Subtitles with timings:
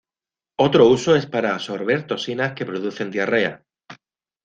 [0.57, 3.63] Otro uso es para absorber toxinas que producen diarrea.